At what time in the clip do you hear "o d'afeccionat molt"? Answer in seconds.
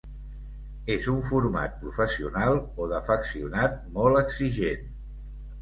2.85-4.21